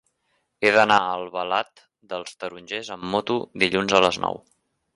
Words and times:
He 0.67 0.71
d'anar 0.75 0.95
a 1.01 1.11
Albalat 1.17 1.83
dels 2.13 2.39
Tarongers 2.45 2.91
amb 2.97 3.07
moto 3.17 3.39
dilluns 3.65 3.97
a 4.01 4.05
les 4.09 4.19
nou. 4.25 4.43